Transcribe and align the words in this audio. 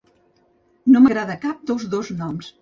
No 0.95 1.01
m’agrada 1.03 1.35
cap 1.45 1.61
dels 1.73 1.87
dos 1.93 2.11
noms. 2.25 2.51